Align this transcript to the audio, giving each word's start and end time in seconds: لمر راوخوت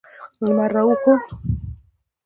لمر 0.43 0.71
راوخوت 0.75 1.25